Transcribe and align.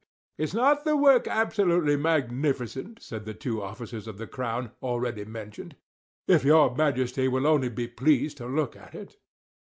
"Is 0.39 0.55
not 0.55 0.83
the 0.83 0.97
work 0.97 1.27
absolutely 1.27 1.95
magnificent?" 1.95 3.03
said 3.03 3.25
the 3.25 3.35
two 3.35 3.61
officers 3.61 4.07
of 4.07 4.17
the 4.17 4.25
crown, 4.25 4.71
already 4.81 5.25
mentioned. 5.25 5.75
"If 6.27 6.43
your 6.43 6.75
Majesty 6.75 7.27
will 7.27 7.45
only 7.45 7.69
be 7.69 7.87
pleased 7.87 8.37
to 8.37 8.47
look 8.47 8.75
at 8.75 8.95
it! 8.95 9.17